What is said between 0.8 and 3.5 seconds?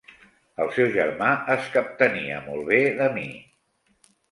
germà es captenia molt bé de mi.